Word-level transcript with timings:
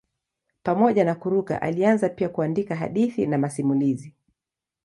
Pamoja 0.63 1.03
na 1.05 1.15
kuruka 1.15 1.61
alianza 1.61 2.09
pia 2.09 2.29
kuandika 2.29 2.75
hadithi 2.75 3.25
na 3.27 3.37
masimulizi. 3.37 4.15